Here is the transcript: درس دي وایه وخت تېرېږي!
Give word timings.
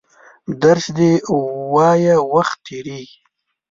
درس 0.61 0.85
دي 0.97 1.11
وایه 1.73 2.15
وخت 2.33 2.57
تېرېږي! 2.65 3.19